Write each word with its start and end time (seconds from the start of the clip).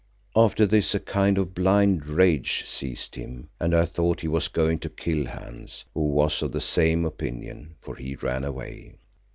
After 0.35 0.65
this 0.65 0.95
a 0.95 0.99
kind 0.99 1.37
of 1.37 1.53
blind 1.53 2.07
rage 2.07 2.63
seized 2.65 3.13
him 3.13 3.49
and 3.59 3.75
I 3.75 3.85
thought 3.85 4.21
he 4.21 4.27
was 4.27 4.47
going 4.47 4.79
to 4.79 4.89
kill 4.89 5.27
Hans, 5.27 5.85
who 5.93 6.07
was 6.07 6.41
of 6.41 6.53
the 6.53 6.59
same 6.59 7.05
opinion, 7.05 7.75
for 7.81 7.95
he 7.95 8.15
ran 8.15 8.43
away. 8.43 8.95